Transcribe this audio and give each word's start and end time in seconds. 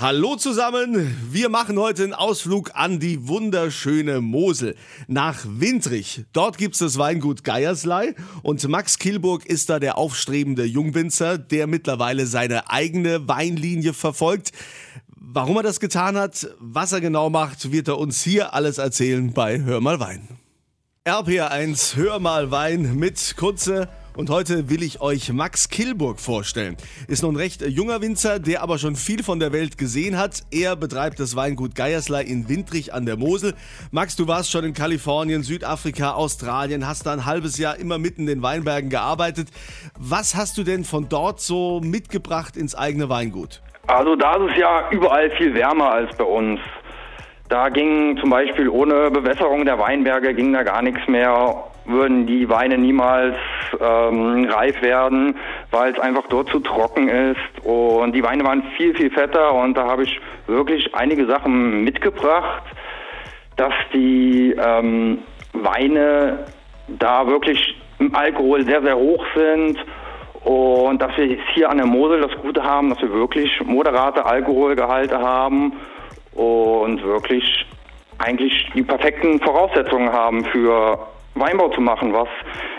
Hallo 0.00 0.34
zusammen, 0.36 1.14
wir 1.30 1.50
machen 1.50 1.78
heute 1.78 2.04
einen 2.04 2.14
Ausflug 2.14 2.70
an 2.72 3.00
die 3.00 3.28
wunderschöne 3.28 4.22
Mosel 4.22 4.74
nach 5.08 5.44
Windrich. 5.46 6.24
Dort 6.32 6.56
gibt's 6.56 6.78
das 6.78 6.96
Weingut 6.96 7.44
Geierslei 7.44 8.14
und 8.42 8.66
Max 8.66 8.98
Kilburg 8.98 9.44
ist 9.44 9.68
da 9.68 9.78
der 9.78 9.98
aufstrebende 9.98 10.64
Jungwinzer, 10.64 11.36
der 11.36 11.66
mittlerweile 11.66 12.24
seine 12.24 12.70
eigene 12.70 13.28
Weinlinie 13.28 13.92
verfolgt. 13.92 14.52
Warum 15.14 15.58
er 15.58 15.64
das 15.64 15.80
getan 15.80 16.16
hat, 16.16 16.48
was 16.58 16.92
er 16.92 17.02
genau 17.02 17.28
macht, 17.28 17.70
wird 17.70 17.88
er 17.88 17.98
uns 17.98 18.22
hier 18.22 18.54
alles 18.54 18.78
erzählen 18.78 19.34
bei 19.34 19.60
Hör 19.60 19.82
mal 19.82 20.00
Wein. 20.00 20.26
RPR1 21.04 21.96
Hör 21.96 22.20
mal 22.20 22.50
Wein 22.50 22.94
mit 22.96 23.34
Kunze 23.36 23.86
und 24.20 24.28
heute 24.28 24.68
will 24.68 24.82
ich 24.82 25.00
euch 25.00 25.32
Max 25.32 25.70
Kilburg 25.70 26.20
vorstellen. 26.20 26.76
Ist 27.08 27.22
nun 27.22 27.36
recht 27.36 27.62
junger 27.62 28.02
Winzer, 28.02 28.38
der 28.38 28.62
aber 28.62 28.76
schon 28.76 28.94
viel 28.94 29.22
von 29.22 29.40
der 29.40 29.50
Welt 29.54 29.78
gesehen 29.78 30.18
hat. 30.18 30.42
Er 30.50 30.76
betreibt 30.76 31.18
das 31.18 31.36
Weingut 31.36 31.74
Geierslei 31.74 32.24
in 32.24 32.46
Windrich 32.46 32.92
an 32.92 33.06
der 33.06 33.16
Mosel. 33.16 33.54
Max, 33.92 34.16
du 34.16 34.28
warst 34.28 34.50
schon 34.50 34.64
in 34.64 34.74
Kalifornien, 34.74 35.42
Südafrika, 35.42 36.12
Australien, 36.12 36.86
hast 36.86 37.06
da 37.06 37.14
ein 37.14 37.24
halbes 37.24 37.56
Jahr 37.56 37.78
immer 37.78 37.96
mitten 37.96 38.22
in 38.22 38.26
den 38.26 38.42
Weinbergen 38.42 38.90
gearbeitet. 38.90 39.48
Was 39.98 40.36
hast 40.36 40.58
du 40.58 40.64
denn 40.64 40.84
von 40.84 41.08
dort 41.08 41.40
so 41.40 41.80
mitgebracht 41.82 42.58
ins 42.58 42.74
eigene 42.74 43.08
Weingut? 43.08 43.62
Also 43.86 44.16
da 44.16 44.36
ist 44.36 44.52
es 44.52 44.58
ja 44.58 44.90
überall 44.90 45.30
viel 45.38 45.54
wärmer 45.54 45.92
als 45.92 46.14
bei 46.18 46.24
uns. 46.24 46.60
Da 47.48 47.70
ging 47.70 48.18
zum 48.18 48.28
Beispiel 48.28 48.68
ohne 48.68 49.10
Bewässerung 49.10 49.64
der 49.64 49.78
Weinberge 49.78 50.34
ging 50.34 50.52
da 50.52 50.62
gar 50.62 50.82
nichts 50.82 51.08
mehr, 51.08 51.69
würden 51.90 52.26
die 52.26 52.48
Weine 52.48 52.78
niemals 52.78 53.36
ähm, 53.80 54.44
reif 54.44 54.80
werden, 54.82 55.36
weil 55.70 55.92
es 55.92 55.98
einfach 55.98 56.26
dort 56.28 56.48
zu 56.48 56.60
trocken 56.60 57.08
ist. 57.08 57.64
Und 57.64 58.12
die 58.14 58.22
Weine 58.22 58.44
waren 58.44 58.62
viel, 58.76 58.94
viel 58.94 59.10
fetter 59.10 59.54
und 59.54 59.76
da 59.76 59.86
habe 59.86 60.04
ich 60.04 60.20
wirklich 60.46 60.94
einige 60.94 61.26
Sachen 61.26 61.84
mitgebracht, 61.84 62.62
dass 63.56 63.74
die 63.92 64.54
ähm, 64.58 65.18
Weine 65.52 66.46
da 66.88 67.26
wirklich 67.26 67.76
im 67.98 68.14
Alkohol 68.14 68.64
sehr, 68.64 68.82
sehr 68.82 68.96
hoch 68.96 69.24
sind 69.34 69.78
und 70.44 71.02
dass 71.02 71.16
wir 71.16 71.38
hier 71.54 71.68
an 71.68 71.76
der 71.76 71.86
Mosel 71.86 72.22
das 72.22 72.34
Gute 72.40 72.62
haben, 72.62 72.90
dass 72.90 73.00
wir 73.02 73.12
wirklich 73.12 73.50
moderate 73.64 74.24
Alkoholgehalte 74.24 75.18
haben 75.18 75.74
und 76.32 77.04
wirklich 77.04 77.66
eigentlich 78.18 78.70
die 78.74 78.82
perfekten 78.82 79.40
Voraussetzungen 79.40 80.12
haben 80.12 80.44
für 80.46 80.98
Weinbau 81.34 81.68
zu 81.70 81.80
machen, 81.80 82.12
was 82.12 82.28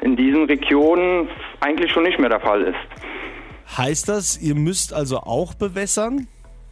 in 0.02 0.16
diesen 0.16 0.46
Regionen 0.46 1.30
eigentlich 1.62 1.92
schon 1.92 2.04
nicht 2.04 2.20
mehr 2.20 2.30
der 2.30 2.40
Fall 2.40 2.62
ist. 2.64 3.78
Heißt 3.78 4.10
das, 4.10 4.38
ihr 4.42 4.56
müsst 4.56 4.94
also 4.94 5.18
auch 5.18 5.54
bewässern? 5.54 6.28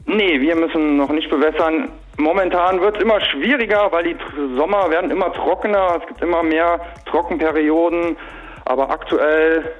Nee, 0.06 0.42
wir 0.42 0.56
müssen 0.56 0.98
noch 0.98 1.10
nicht 1.10 1.30
bewässern. 1.30 1.90
Momentan 2.18 2.82
wird 2.82 2.98
es 2.98 3.04
immer 3.04 3.22
schwieriger, 3.22 3.92
weil 3.92 4.04
die 4.04 4.16
Sommer 4.58 4.90
werden 4.90 5.12
immer 5.12 5.32
trockener, 5.32 6.00
es 6.02 6.08
gibt 6.08 6.22
immer 6.22 6.44
mehr 6.44 6.80
Trockenperioden. 7.06 8.18
Aber 8.66 8.90
aktuell 8.90 9.72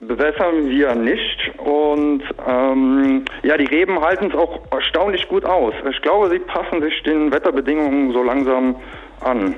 bewässern 0.00 0.68
wir 0.68 0.94
nicht 0.94 1.52
und 1.58 2.22
ähm, 2.46 3.24
ja, 3.42 3.56
die 3.56 3.66
Reben 3.66 4.00
halten 4.00 4.26
es 4.26 4.34
auch 4.34 4.60
erstaunlich 4.70 5.28
gut 5.28 5.44
aus. 5.44 5.74
Ich 5.90 6.00
glaube, 6.02 6.30
sie 6.30 6.38
passen 6.38 6.82
sich 6.82 7.02
den 7.02 7.32
Wetterbedingungen 7.32 8.12
so 8.12 8.22
langsam 8.22 8.76
an. 9.20 9.54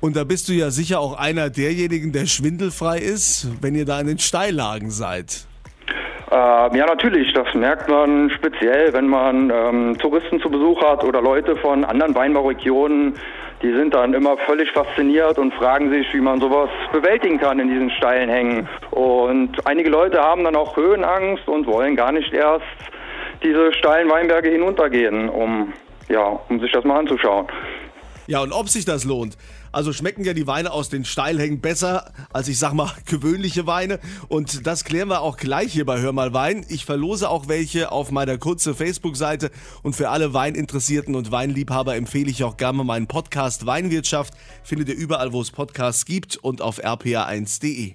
Und 0.00 0.16
da 0.16 0.24
bist 0.24 0.48
du 0.48 0.52
ja 0.52 0.70
sicher 0.70 0.98
auch 1.00 1.18
einer 1.18 1.50
derjenigen, 1.50 2.12
der 2.12 2.26
schwindelfrei 2.26 2.98
ist, 2.98 3.48
wenn 3.60 3.74
ihr 3.74 3.84
da 3.84 4.00
in 4.00 4.06
den 4.06 4.18
Steillagen 4.18 4.90
seid. 4.90 5.46
Äh, 6.30 6.34
ja, 6.34 6.86
natürlich. 6.86 7.32
Das 7.34 7.52
merkt 7.54 7.88
man 7.88 8.30
speziell, 8.30 8.92
wenn 8.92 9.08
man 9.08 9.50
ähm, 9.50 9.98
Touristen 9.98 10.40
zu 10.40 10.48
Besuch 10.48 10.80
hat 10.82 11.04
oder 11.04 11.20
Leute 11.20 11.56
von 11.56 11.84
anderen 11.84 12.14
Weinbauregionen. 12.14 13.14
Die 13.62 13.72
sind 13.74 13.92
dann 13.92 14.14
immer 14.14 14.38
völlig 14.46 14.70
fasziniert 14.72 15.38
und 15.38 15.52
fragen 15.52 15.90
sich, 15.90 16.06
wie 16.14 16.20
man 16.20 16.40
sowas 16.40 16.70
bewältigen 16.92 17.38
kann 17.38 17.58
in 17.58 17.68
diesen 17.68 17.90
steilen 17.90 18.30
Hängen. 18.30 18.68
Und 18.90 19.66
einige 19.66 19.90
Leute 19.90 20.22
haben 20.22 20.44
dann 20.44 20.56
auch 20.56 20.76
Höhenangst 20.76 21.46
und 21.46 21.66
wollen 21.66 21.94
gar 21.94 22.12
nicht 22.12 22.32
erst 22.32 22.64
diese 23.42 23.72
steilen 23.74 24.08
Weinberge 24.08 24.48
hinuntergehen, 24.48 25.28
um, 25.28 25.72
ja, 26.08 26.38
um 26.48 26.60
sich 26.60 26.72
das 26.72 26.84
mal 26.84 27.00
anzuschauen. 27.00 27.48
Ja, 28.30 28.42
und 28.42 28.52
ob 28.52 28.68
sich 28.68 28.84
das 28.84 29.02
lohnt. 29.02 29.36
Also 29.72 29.92
schmecken 29.92 30.22
ja 30.24 30.34
die 30.34 30.46
Weine 30.46 30.70
aus 30.70 30.88
den 30.88 31.04
Steilhängen 31.04 31.60
besser 31.60 32.12
als 32.32 32.46
ich 32.46 32.60
sag 32.60 32.74
mal 32.74 32.88
gewöhnliche 33.06 33.66
Weine. 33.66 33.98
Und 34.28 34.68
das 34.68 34.84
klären 34.84 35.08
wir 35.08 35.22
auch 35.22 35.36
gleich 35.36 35.72
hier 35.72 35.84
bei 35.84 36.00
Hör 36.00 36.12
mal 36.12 36.32
Wein. 36.32 36.64
Ich 36.68 36.84
verlose 36.84 37.28
auch 37.28 37.48
welche 37.48 37.90
auf 37.90 38.12
meiner 38.12 38.38
kurze 38.38 38.72
Facebook-Seite. 38.72 39.50
Und 39.82 39.96
für 39.96 40.10
alle 40.10 40.32
Weininteressierten 40.32 41.16
und 41.16 41.32
Weinliebhaber 41.32 41.96
empfehle 41.96 42.30
ich 42.30 42.44
auch 42.44 42.56
gerne 42.56 42.84
meinen 42.84 43.08
Podcast 43.08 43.66
Weinwirtschaft. 43.66 44.34
Findet 44.62 44.90
ihr 44.90 44.94
überall, 44.94 45.32
wo 45.32 45.40
es 45.40 45.50
Podcasts 45.50 46.04
gibt 46.04 46.36
und 46.36 46.62
auf 46.62 46.84
rpa1.de. 46.84 47.94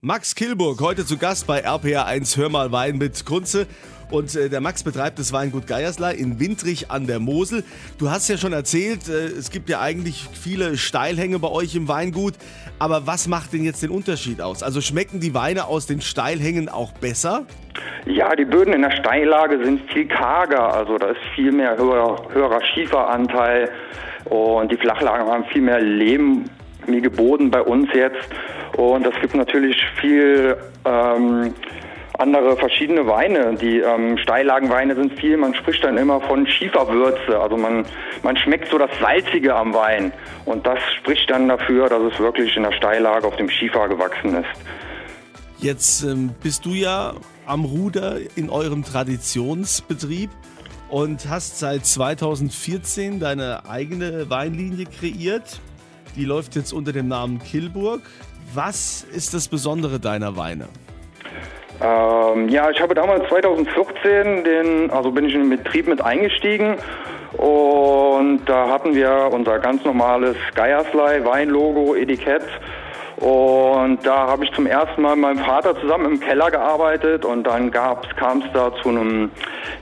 Max 0.00 0.34
Kilburg, 0.34 0.80
heute 0.80 1.06
zu 1.06 1.16
Gast 1.16 1.46
bei 1.46 1.64
RPA1 1.64 2.36
Hör 2.38 2.48
mal 2.48 2.72
Wein 2.72 2.98
mit 2.98 3.24
Kunze. 3.24 3.68
Und 4.10 4.34
äh, 4.34 4.48
der 4.48 4.60
Max 4.60 4.82
betreibt 4.82 5.18
das 5.18 5.32
Weingut 5.32 5.66
Geiersler 5.66 6.14
in 6.14 6.40
Windrich 6.40 6.90
an 6.90 7.06
der 7.06 7.20
Mosel. 7.20 7.64
Du 7.98 8.10
hast 8.10 8.28
ja 8.28 8.36
schon 8.36 8.52
erzählt, 8.52 9.08
äh, 9.08 9.26
es 9.26 9.50
gibt 9.50 9.68
ja 9.68 9.80
eigentlich 9.80 10.28
viele 10.32 10.76
Steilhänge 10.76 11.38
bei 11.38 11.48
euch 11.48 11.74
im 11.76 11.88
Weingut. 11.88 12.34
Aber 12.78 13.06
was 13.06 13.28
macht 13.28 13.52
denn 13.52 13.62
jetzt 13.62 13.82
den 13.82 13.90
Unterschied 13.90 14.40
aus? 14.40 14.62
Also 14.62 14.80
schmecken 14.80 15.20
die 15.20 15.34
Weine 15.34 15.66
aus 15.66 15.86
den 15.86 16.00
Steilhängen 16.00 16.68
auch 16.68 16.92
besser? 16.92 17.46
Ja, 18.06 18.34
die 18.34 18.44
Böden 18.44 18.72
in 18.72 18.82
der 18.82 18.92
Steillage 18.92 19.64
sind 19.64 19.90
viel 19.92 20.08
karger. 20.08 20.74
Also 20.74 20.98
da 20.98 21.10
ist 21.10 21.20
viel 21.34 21.52
mehr 21.52 21.76
höherer, 21.76 22.22
höherer 22.32 22.60
Schieferanteil. 22.74 23.70
Und 24.24 24.72
die 24.72 24.76
Flachlagen 24.76 25.26
haben 25.26 25.44
viel 25.46 25.62
mehr 25.62 25.80
lehmige 25.80 27.10
Boden 27.10 27.50
bei 27.50 27.62
uns 27.62 27.88
jetzt. 27.94 28.28
Und 28.76 29.06
das 29.06 29.14
gibt 29.20 29.34
natürlich 29.34 29.76
viel 30.00 30.56
ähm, 30.84 31.54
andere 32.20 32.56
verschiedene 32.56 33.06
Weine. 33.06 33.54
Die 33.54 33.78
ähm, 33.78 34.18
Steillagenweine 34.18 34.94
sind 34.94 35.18
viel, 35.18 35.36
man 35.36 35.54
spricht 35.54 35.82
dann 35.82 35.96
immer 35.96 36.20
von 36.20 36.46
Schieferwürze. 36.46 37.40
Also 37.40 37.56
man, 37.56 37.86
man 38.22 38.36
schmeckt 38.36 38.70
so 38.70 38.78
das 38.78 38.90
Salzige 39.00 39.54
am 39.54 39.72
Wein. 39.74 40.12
Und 40.44 40.66
das 40.66 40.78
spricht 40.98 41.30
dann 41.30 41.48
dafür, 41.48 41.88
dass 41.88 42.12
es 42.12 42.18
wirklich 42.18 42.54
in 42.56 42.62
der 42.62 42.72
Steillage 42.72 43.26
auf 43.26 43.36
dem 43.36 43.48
Schiefer 43.48 43.88
gewachsen 43.88 44.34
ist. 44.34 44.48
Jetzt 45.58 46.04
ähm, 46.04 46.34
bist 46.42 46.64
du 46.64 46.70
ja 46.70 47.14
am 47.46 47.64
Ruder 47.64 48.18
in 48.36 48.50
eurem 48.50 48.84
Traditionsbetrieb 48.84 50.30
und 50.88 51.28
hast 51.28 51.58
seit 51.58 51.86
2014 51.86 53.18
deine 53.18 53.68
eigene 53.68 54.28
Weinlinie 54.28 54.86
kreiert. 54.86 55.60
Die 56.16 56.24
läuft 56.24 56.56
jetzt 56.56 56.72
unter 56.72 56.92
dem 56.92 57.08
Namen 57.08 57.40
Kilburg. 57.40 58.02
Was 58.52 59.06
ist 59.12 59.32
das 59.32 59.48
Besondere 59.48 60.00
deiner 60.00 60.36
Weine? 60.36 60.68
Ähm, 61.82 62.48
ja, 62.48 62.70
ich 62.70 62.80
habe 62.80 62.94
damals 62.94 63.26
2014 63.28 64.44
den, 64.44 64.90
also 64.90 65.10
bin 65.12 65.24
ich 65.24 65.34
in 65.34 65.48
den 65.48 65.50
Betrieb 65.50 65.88
mit 65.88 66.02
eingestiegen 66.02 66.76
und 67.38 68.40
da 68.44 68.68
hatten 68.68 68.94
wir 68.94 69.30
unser 69.30 69.58
ganz 69.60 69.84
normales 69.84 70.36
Geierslei 70.54 71.24
Weinlogo 71.24 71.94
Etikett 71.94 72.42
und 73.16 74.04
da 74.04 74.26
habe 74.28 74.44
ich 74.44 74.52
zum 74.52 74.66
ersten 74.66 75.00
Mal 75.00 75.16
mit 75.16 75.22
meinem 75.22 75.44
Vater 75.44 75.78
zusammen 75.80 76.06
im 76.06 76.20
Keller 76.20 76.50
gearbeitet 76.50 77.24
und 77.24 77.44
dann 77.46 77.70
kam 77.70 77.98
es 78.40 78.52
da 78.52 78.74
zu 78.82 78.90
einem, 78.90 79.30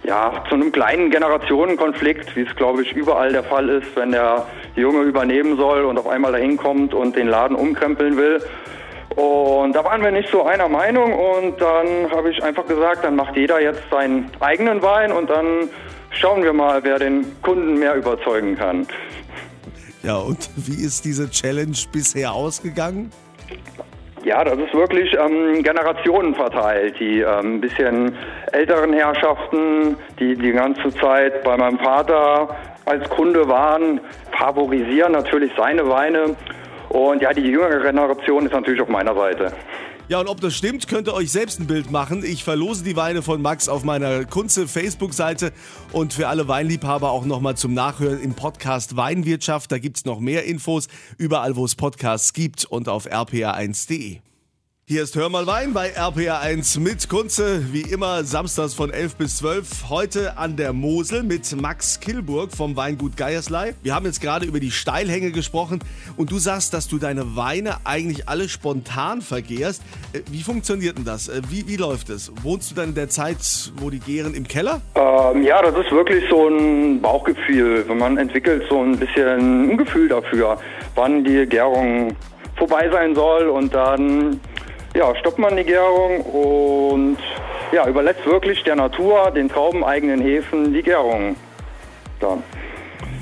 ja, 0.05 0.45
zu 0.49 0.55
einem 0.55 0.71
kleinen 0.71 1.11
Generationenkonflikt, 1.11 2.37
wie 2.37 2.43
es 2.43 2.55
glaube 2.55 2.83
ich 2.83 2.93
überall 2.93 3.33
der 3.33 3.43
Fall 3.45 3.69
ist, 3.69 3.97
wenn 3.97 4.13
der 4.13 4.47
Junge 4.77 5.03
übernehmen 5.03 5.57
soll 5.57 5.85
und 5.85 5.99
auf 5.99 6.07
einmal 6.07 6.31
dahin 6.31 6.57
kommt 6.57 6.95
und 6.95 7.17
den 7.17 7.29
Laden 7.29 7.57
umkrempeln 7.57 8.17
will. 8.17 8.41
Und 9.19 9.73
da 9.73 9.85
waren 9.85 10.01
wir 10.01 10.13
nicht 10.13 10.29
so 10.29 10.45
einer 10.45 10.69
Meinung 10.69 11.13
und 11.13 11.61
dann 11.61 12.09
habe 12.13 12.31
ich 12.31 12.41
einfach 12.41 12.65
gesagt, 12.69 13.03
dann 13.03 13.17
macht 13.17 13.35
jeder 13.35 13.61
jetzt 13.61 13.83
seinen 13.91 14.31
eigenen 14.39 14.81
Wein 14.81 15.11
und 15.11 15.29
dann 15.29 15.69
schauen 16.11 16.45
wir 16.45 16.53
mal, 16.53 16.85
wer 16.85 17.01
den 17.01 17.27
Kunden 17.43 17.81
mehr 17.81 17.97
überzeugen 17.97 18.57
kann. 18.57 18.87
Ja, 20.05 20.19
und 20.19 20.49
wie 20.57 20.85
ist 20.85 21.05
diese 21.05 21.29
Challenge 21.29 21.77
bisher 21.91 22.33
ausgegangen? 22.33 23.11
Ja, 24.23 24.45
das 24.45 24.57
ist 24.57 24.73
wirklich 24.73 25.13
ähm, 25.15 25.65
Generationen 25.65 26.37
verteilt. 26.37 26.95
Die 27.01 27.19
ähm, 27.19 27.57
ein 27.57 27.61
bisschen 27.61 28.15
älteren 28.53 28.93
Herrschaften, 28.93 29.97
die 30.21 30.37
die 30.37 30.53
ganze 30.53 30.95
Zeit 30.95 31.43
bei 31.43 31.57
meinem 31.57 31.81
Vater 31.81 32.55
als 32.85 33.09
Kunde 33.09 33.49
waren, 33.49 34.01
favorisieren 34.39 35.11
natürlich 35.11 35.51
seine 35.57 35.89
Weine 35.89 36.37
und 36.91 37.23
ja, 37.23 37.33
die 37.33 37.43
jüngere 37.43 37.81
Generation 37.81 38.47
ist 38.47 38.53
natürlich 38.53 38.81
auf 38.81 38.89
meiner 38.89 39.15
Seite. 39.15 39.53
Ja, 40.09 40.21
und 40.21 40.29
ob 40.29 40.41
das 40.41 40.55
stimmt, 40.55 40.89
könnt 40.89 41.07
ihr 41.07 41.13
euch 41.13 41.31
selbst 41.31 41.61
ein 41.61 41.67
Bild 41.67 41.91
machen. 41.91 42.25
Ich 42.25 42.43
verlose 42.43 42.83
die 42.83 42.97
Weine 42.97 43.21
von 43.21 43.43
Max 43.43 43.69
auf 43.69 43.85
meiner 43.85 44.25
Kunze 44.25 44.67
Facebook-Seite 44.67 45.53
und 45.93 46.15
für 46.15 46.29
alle 46.29 46.49
Weinliebhaber 46.49 47.11
auch 47.11 47.27
nochmal 47.27 47.59
zum 47.59 47.75
Nachhören 47.75 48.23
im 48.23 48.33
Podcast 48.33 48.97
Weinwirtschaft. 48.97 49.71
Da 49.71 49.79
gibt 49.79 49.99
es 49.99 50.07
noch 50.07 50.19
mehr 50.19 50.45
Infos 50.45 50.89
überall, 51.19 51.57
wo 51.57 51.65
es 51.67 51.75
Podcasts 51.75 52.33
gibt 52.33 52.65
und 52.65 52.89
auf 52.89 53.07
rpa1.de. 53.07 54.21
Hier 54.91 55.03
ist 55.03 55.17
Hör 55.17 55.29
mal 55.29 55.47
Wein 55.47 55.75
bei 55.75 55.91
RPA1 55.91 56.81
mit 56.81 57.11
Kunze, 57.11 57.75
wie 57.75 57.83
immer 57.83 58.25
samstags 58.25 58.73
von 58.73 58.91
11 58.91 59.17
bis 59.17 59.37
12. 59.37 59.91
Heute 59.91 60.39
an 60.39 60.57
der 60.57 60.73
Mosel 60.73 61.25
mit 61.25 61.55
Max 61.61 62.01
Kilburg 62.01 62.57
vom 62.57 62.75
Weingut 62.75 63.15
Geierslei. 63.15 63.75
Wir 63.83 63.95
haben 63.95 64.07
jetzt 64.07 64.23
gerade 64.23 64.47
über 64.47 64.61
die 64.61 64.71
Steilhänge 64.71 65.31
gesprochen 65.31 65.81
und 66.17 66.31
du 66.31 66.39
sagst, 66.39 66.73
dass 66.73 66.89
du 66.89 66.97
deine 66.97 67.37
Weine 67.37 67.77
eigentlich 67.85 68.31
alle 68.31 68.49
spontan 68.49 69.21
vergehrst. 69.21 69.83
Äh, 70.15 70.21
wie 70.31 70.43
funktioniert 70.43 70.97
denn 70.97 71.05
das? 71.05 71.29
Äh, 71.29 71.43
wie, 71.51 71.69
wie 71.69 71.77
läuft 71.77 72.09
es? 72.09 72.33
Wohnst 72.43 72.71
du 72.71 72.75
dann 72.75 72.89
in 72.89 72.95
der 72.95 73.11
Zeit, 73.11 73.37
wo 73.77 73.91
die 73.91 74.01
gären, 74.01 74.33
im 74.33 74.49
Keller? 74.49 74.81
Ähm, 74.95 75.43
ja, 75.43 75.61
das 75.61 75.85
ist 75.85 75.93
wirklich 75.93 76.25
so 76.31 76.49
ein 76.49 77.03
Bauchgefühl. 77.03 77.85
Man 77.95 78.17
entwickelt 78.17 78.65
so 78.71 78.83
ein 78.83 78.99
bisschen 78.99 79.69
ein 79.69 79.77
Gefühl 79.77 80.09
dafür, 80.09 80.59
wann 80.95 81.25
die 81.25 81.45
Gärung 81.45 82.17
vorbei 82.57 82.89
sein 82.91 83.15
soll 83.15 83.49
und 83.49 83.75
dann 83.75 84.41
ja, 84.99 85.15
stoppt 85.15 85.39
man 85.39 85.57
die 85.57 85.63
Gärung 85.63 86.23
und 86.23 87.19
ja, 87.73 87.87
überlässt 87.89 88.27
wirklich 88.27 88.65
der 88.65 88.75
Natur, 88.75 89.31
den 89.31 89.49
traubeneigenen 89.49 90.21
Hefen, 90.21 90.75
die 90.75 90.83
Gärung 90.83 91.37
dann. 92.19 92.43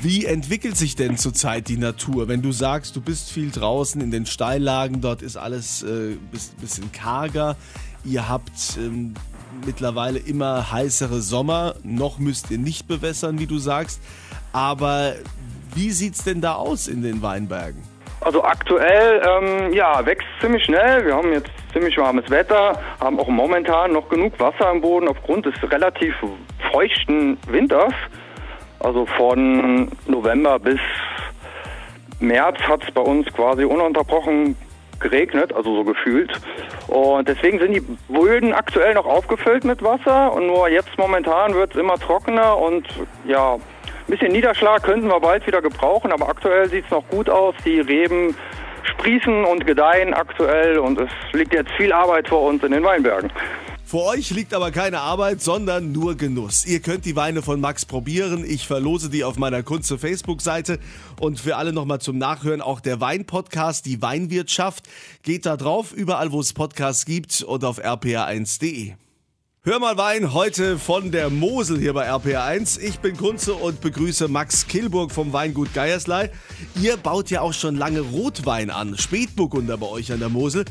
Wie 0.01 0.25
entwickelt 0.25 0.75
sich 0.75 0.95
denn 0.95 1.17
zurzeit 1.17 1.67
die 1.67 1.77
Natur? 1.77 2.27
Wenn 2.27 2.41
du 2.41 2.51
sagst, 2.51 2.95
du 2.95 3.01
bist 3.01 3.31
viel 3.31 3.51
draußen 3.51 4.01
in 4.01 4.09
den 4.09 4.25
Steillagen, 4.25 5.01
dort 5.01 5.21
ist 5.21 5.37
alles 5.37 5.83
äh, 5.83 6.15
bisschen 6.59 6.91
karger. 6.91 7.55
Ihr 8.03 8.27
habt 8.27 8.77
ähm, 8.77 9.13
mittlerweile 9.63 10.17
immer 10.17 10.71
heißere 10.71 11.21
Sommer. 11.21 11.75
Noch 11.83 12.17
müsst 12.17 12.49
ihr 12.49 12.57
nicht 12.57 12.87
bewässern, 12.87 13.37
wie 13.37 13.47
du 13.47 13.59
sagst. 13.59 14.01
Aber 14.51 15.13
wie 15.75 15.91
sieht 15.91 16.15
es 16.15 16.23
denn 16.23 16.41
da 16.41 16.55
aus 16.55 16.87
in 16.87 17.03
den 17.03 17.21
Weinbergen? 17.21 17.96
Also 18.21 18.43
aktuell, 18.43 19.21
ähm, 19.23 19.73
ja, 19.73 20.05
wächst 20.05 20.27
ziemlich 20.41 20.63
schnell. 20.63 21.05
Wir 21.05 21.15
haben 21.15 21.31
jetzt 21.31 21.51
ziemlich 21.71 21.97
warmes 21.97 22.29
Wetter, 22.29 22.79
haben 22.99 23.19
auch 23.19 23.27
momentan 23.27 23.93
noch 23.93 24.09
genug 24.09 24.39
Wasser 24.39 24.71
im 24.71 24.81
Boden 24.81 25.07
aufgrund 25.07 25.45
des 25.45 25.53
relativ 25.71 26.15
feuchten 26.71 27.37
Winters. 27.47 27.93
Also 28.79 29.05
von 29.05 29.89
November 30.07 30.59
bis 30.59 30.79
März 32.19 32.57
hat 32.61 32.83
es 32.83 32.91
bei 32.91 33.01
uns 33.01 33.27
quasi 33.33 33.63
ununterbrochen 33.63 34.55
geregnet, 34.99 35.53
also 35.53 35.75
so 35.75 35.83
gefühlt. 35.83 36.31
Und 36.87 37.27
deswegen 37.27 37.59
sind 37.59 37.73
die 37.73 37.83
Böden 38.09 38.53
aktuell 38.53 38.95
noch 38.95 39.05
aufgefüllt 39.05 39.63
mit 39.63 39.83
Wasser 39.83 40.33
und 40.33 40.47
nur 40.47 40.69
jetzt 40.69 40.97
momentan 40.97 41.53
wird 41.53 41.71
es 41.71 41.79
immer 41.79 41.95
trockener 41.95 42.57
und 42.57 42.87
ja, 43.25 43.57
ein 44.07 44.11
bisschen 44.11 44.31
Niederschlag 44.31 44.83
könnten 44.83 45.07
wir 45.07 45.19
bald 45.19 45.45
wieder 45.45 45.61
gebrauchen, 45.61 46.11
aber 46.11 46.29
aktuell 46.29 46.69
sieht 46.69 46.85
es 46.85 46.91
noch 46.91 47.07
gut 47.09 47.29
aus. 47.29 47.53
Die 47.65 47.81
Reben 47.81 48.35
sprießen 48.83 49.43
und 49.43 49.67
gedeihen 49.67 50.13
aktuell 50.13 50.79
und 50.79 50.99
es 50.99 51.09
liegt 51.33 51.53
jetzt 51.53 51.71
viel 51.73 51.91
Arbeit 51.91 52.29
vor 52.29 52.43
uns 52.43 52.63
in 52.63 52.71
den 52.71 52.83
Weinbergen. 52.83 53.31
Vor 53.83 54.05
euch 54.07 54.31
liegt 54.31 54.53
aber 54.53 54.71
keine 54.71 54.99
Arbeit, 54.99 55.41
sondern 55.41 55.93
nur 55.93 56.15
Genuss. 56.15 56.65
Ihr 56.65 56.81
könnt 56.81 57.05
die 57.05 57.15
Weine 57.15 57.41
von 57.41 57.61
Max 57.61 57.85
probieren. 57.85 58.43
Ich 58.45 58.67
verlose 58.67 59.09
die 59.09 59.23
auf 59.23 59.37
meiner 59.37 59.63
Kunze 59.63 59.97
Facebook-Seite. 59.97 60.79
Und 61.21 61.39
für 61.39 61.55
alle 61.55 61.71
nochmal 61.71 61.99
zum 61.99 62.17
Nachhören 62.17 62.59
auch 62.59 62.81
der 62.81 62.99
Wein-Podcast, 62.99 63.85
die 63.85 64.01
Weinwirtschaft. 64.01 64.83
Geht 65.23 65.45
da 65.45 65.55
drauf, 65.55 65.93
überall 65.93 66.33
wo 66.33 66.41
es 66.41 66.51
Podcasts 66.51 67.05
gibt 67.05 67.43
und 67.43 67.63
auf 67.63 67.79
rpa1.de. 67.79 69.06
Hör 69.67 69.79
mal 69.79 69.97
Wein 69.97 70.33
heute 70.33 70.77
von 70.77 71.11
der 71.11 71.29
Mosel 71.29 71.77
hier 71.77 71.91
bei 71.91 72.09
RPR1. 72.09 72.81
Ich 72.81 73.01
bin 73.01 73.17
Kunze 73.17 73.53
und 73.53 73.81
begrüße 73.81 74.29
Max 74.29 74.65
Kilburg 74.65 75.11
vom 75.11 75.33
Weingut 75.33 75.73
Geierslei. 75.73 76.29
Ihr 76.81 76.95
baut 76.95 77.29
ja 77.29 77.41
auch 77.41 77.51
schon 77.51 77.75
lange 77.75 77.99
Rotwein 77.99 78.69
an, 78.69 78.95
Spätburgunder 78.97 79.75
bei 79.75 79.87
euch 79.87 80.13
an 80.13 80.19
der 80.19 80.29
Mosel. 80.29 80.63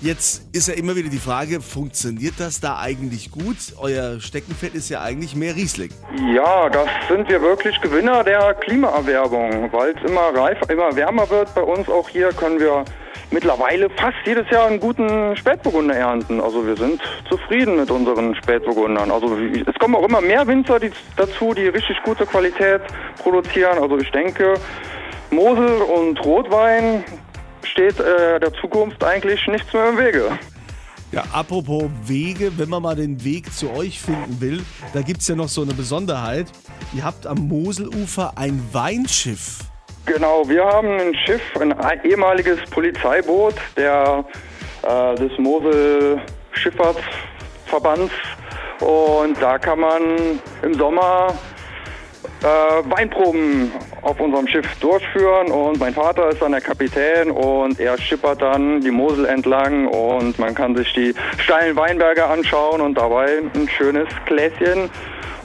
Jetzt 0.00 0.48
ist 0.52 0.66
ja 0.66 0.74
immer 0.74 0.96
wieder 0.96 1.10
die 1.10 1.20
Frage, 1.20 1.60
funktioniert 1.60 2.34
das 2.38 2.58
da 2.58 2.80
eigentlich 2.80 3.30
gut? 3.30 3.56
Euer 3.78 4.18
Steckenpferd 4.18 4.74
ist 4.74 4.88
ja 4.88 5.00
eigentlich 5.00 5.36
mehr 5.36 5.54
Riesling. 5.54 5.90
Ja, 6.34 6.68
das 6.70 6.88
sind 7.08 7.28
wir 7.28 7.40
wirklich 7.40 7.80
Gewinner 7.80 8.24
der 8.24 8.54
Klimaerwerbung, 8.54 9.72
weil 9.72 9.94
es 9.96 10.10
immer 10.10 10.34
reifer, 10.34 10.68
immer 10.70 10.96
wärmer 10.96 11.30
wird 11.30 11.54
bei 11.54 11.62
uns 11.62 11.88
auch 11.88 12.08
hier, 12.08 12.30
können 12.32 12.58
wir 12.58 12.84
mittlerweile 13.30 13.88
fast 13.90 14.16
jedes 14.24 14.48
Jahr 14.50 14.66
einen 14.66 14.80
guten 14.80 15.36
Spätburgunder 15.36 15.94
ernten. 15.94 16.40
Also 16.40 16.66
wir 16.66 16.76
sind 16.76 17.00
zufrieden 17.28 17.76
mit 17.76 17.90
unseren 17.90 18.34
Spätburgundern. 18.34 19.10
Also 19.10 19.36
es 19.36 19.74
kommen 19.78 19.94
auch 19.94 20.06
immer 20.06 20.20
mehr 20.20 20.46
Winzer 20.46 20.80
die, 20.80 20.90
dazu, 21.16 21.54
die 21.54 21.68
richtig 21.68 21.96
gute 22.04 22.26
Qualität 22.26 22.82
produzieren. 23.22 23.78
Also 23.78 23.98
ich 23.98 24.10
denke, 24.10 24.54
Mosel 25.30 25.82
und 25.82 26.20
Rotwein 26.24 27.04
steht 27.62 28.00
äh, 28.00 28.40
der 28.40 28.52
Zukunft 28.54 29.02
eigentlich 29.04 29.46
nichts 29.46 29.72
mehr 29.72 29.90
im 29.90 29.98
Wege. 29.98 30.38
Ja, 31.12 31.24
apropos 31.32 31.90
Wege, 32.04 32.52
wenn 32.56 32.68
man 32.68 32.82
mal 32.82 32.94
den 32.94 33.24
Weg 33.24 33.52
zu 33.52 33.72
euch 33.72 34.00
finden 34.00 34.40
will, 34.40 34.62
da 34.92 35.02
gibt 35.02 35.20
es 35.20 35.28
ja 35.28 35.34
noch 35.34 35.48
so 35.48 35.62
eine 35.62 35.74
Besonderheit. 35.74 36.46
Ihr 36.94 37.04
habt 37.04 37.26
am 37.26 37.48
Moselufer 37.48 38.32
ein 38.36 38.62
Weinschiff. 38.72 39.69
Genau, 40.12 40.42
wir 40.48 40.64
haben 40.64 40.98
ein 40.98 41.14
Schiff, 41.14 41.40
ein 41.60 41.72
ehemaliges 42.02 42.58
Polizeiboot 42.70 43.54
der, 43.76 44.24
äh, 44.82 45.14
des 45.14 45.30
Mosel 45.38 46.20
Schifffahrtsverbands 46.50 48.12
und 48.80 49.40
da 49.40 49.56
kann 49.56 49.78
man 49.78 50.02
im 50.62 50.74
Sommer 50.74 51.32
äh, 52.42 52.46
Weinproben 52.90 53.70
auf 54.02 54.18
unserem 54.18 54.48
Schiff 54.48 54.66
durchführen. 54.80 55.52
Und 55.52 55.78
mein 55.78 55.94
Vater 55.94 56.30
ist 56.30 56.42
dann 56.42 56.52
der 56.52 56.60
Kapitän 56.60 57.30
und 57.30 57.78
er 57.78 57.96
schippert 57.96 58.42
dann 58.42 58.80
die 58.80 58.90
Mosel 58.90 59.26
entlang. 59.26 59.86
Und 59.86 60.40
man 60.40 60.56
kann 60.56 60.74
sich 60.74 60.92
die 60.92 61.14
steilen 61.38 61.76
Weinberge 61.76 62.24
anschauen 62.24 62.80
und 62.80 62.98
dabei 62.98 63.42
ein 63.54 63.68
schönes 63.68 64.08
Gläschen 64.26 64.90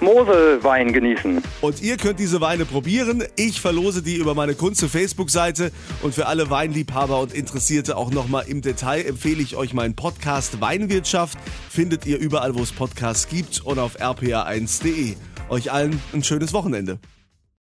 Moselwein 0.06 0.94
genießen. 0.94 1.42
Und 1.62 1.82
ihr 1.82 1.98
könnt 1.98 2.20
diese 2.20 2.40
Weine 2.40 2.66
probieren. 2.66 3.24
Ich 3.36 3.60
verlose 3.60 4.02
die 4.04 4.16
über 4.16 4.36
meine 4.36 4.54
Kunze 4.54 4.88
Facebook-Seite. 4.88 5.72
Und 6.04 6.14
für 6.14 6.28
alle 6.28 6.50
Weinliebhaber 6.50 7.20
und 7.20 7.34
Interessierte 7.34 7.98
auch 7.98 8.12
nochmal 8.12 8.46
im 8.48 8.62
Detail 8.62 9.06
empfehle 9.06 9.42
ich 9.42 9.56
euch 9.56 9.74
meinen 9.74 9.96
Podcast 9.96 10.62
Weinwirtschaft. 10.62 11.38
Findet 11.70 12.06
ihr 12.06 12.20
überall, 12.20 12.56
wo 12.56 12.62
es 12.62 12.72
Podcasts 12.72 13.28
gibt 13.28 13.62
und 13.66 13.80
auf 13.80 14.00
rpa1.de. 14.00 15.16
Euch 15.50 15.72
allen 15.72 16.00
ein 16.14 16.24
schönes 16.24 16.54
Wochenende. 16.54 17.00